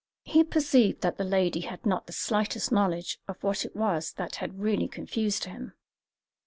[0.23, 4.37] He perceived that the lady had not the slightest knowledge of what it was that
[4.37, 5.73] had really confused him.